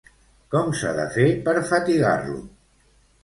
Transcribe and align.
Com 0.53 0.71
s'ha 0.77 0.93
de 0.99 1.03
fer 1.17 1.27
per 1.49 1.55
fatigar-lo? 1.73 2.39